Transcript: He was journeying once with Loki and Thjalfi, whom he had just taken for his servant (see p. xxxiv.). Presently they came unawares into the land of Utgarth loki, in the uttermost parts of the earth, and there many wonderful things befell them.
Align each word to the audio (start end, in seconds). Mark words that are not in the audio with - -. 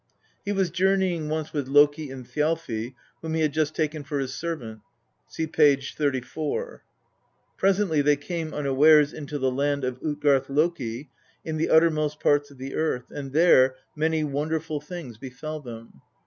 He 0.43 0.51
was 0.51 0.71
journeying 0.71 1.29
once 1.29 1.53
with 1.53 1.67
Loki 1.67 2.09
and 2.09 2.25
Thjalfi, 2.25 2.95
whom 3.21 3.35
he 3.35 3.41
had 3.41 3.53
just 3.53 3.75
taken 3.75 4.03
for 4.03 4.17
his 4.17 4.33
servant 4.33 4.81
(see 5.27 5.45
p. 5.45 5.75
xxxiv.). 5.77 6.79
Presently 7.55 8.01
they 8.01 8.15
came 8.15 8.51
unawares 8.51 9.13
into 9.13 9.37
the 9.37 9.51
land 9.51 9.83
of 9.83 10.01
Utgarth 10.01 10.49
loki, 10.49 11.11
in 11.45 11.57
the 11.57 11.69
uttermost 11.69 12.19
parts 12.19 12.49
of 12.49 12.57
the 12.57 12.73
earth, 12.73 13.11
and 13.11 13.31
there 13.31 13.75
many 13.95 14.23
wonderful 14.23 14.81
things 14.81 15.19
befell 15.19 15.59
them. 15.59 16.01